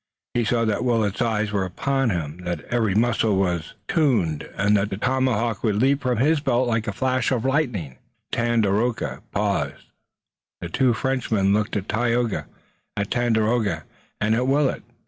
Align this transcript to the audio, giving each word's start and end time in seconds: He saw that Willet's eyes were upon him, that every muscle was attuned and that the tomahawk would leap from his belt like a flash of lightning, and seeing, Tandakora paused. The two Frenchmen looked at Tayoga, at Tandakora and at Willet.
He 0.33 0.45
saw 0.45 0.65
that 0.65 0.83
Willet's 0.83 1.21
eyes 1.21 1.51
were 1.51 1.63
upon 1.63 2.09
him, 2.09 2.37
that 2.45 2.61
every 2.71 2.95
muscle 2.95 3.35
was 3.35 3.75
attuned 3.87 4.49
and 4.55 4.75
that 4.75 4.89
the 4.89 4.97
tomahawk 4.97 5.63
would 5.63 5.75
leap 5.75 6.01
from 6.01 6.17
his 6.17 6.39
belt 6.39 6.67
like 6.67 6.87
a 6.87 6.91
flash 6.91 7.29
of 7.31 7.45
lightning, 7.45 7.99
and 8.33 8.63
seeing, 8.63 8.63
Tandakora 8.63 9.21
paused. 9.31 9.91
The 10.59 10.69
two 10.69 10.95
Frenchmen 10.95 11.53
looked 11.53 11.77
at 11.77 11.87
Tayoga, 11.87 12.47
at 12.97 13.11
Tandakora 13.11 13.83
and 14.19 14.33
at 14.33 14.47
Willet. 14.47 14.81